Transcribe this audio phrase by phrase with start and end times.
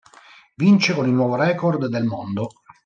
[0.55, 2.49] Vince con il nuovo record del mondo.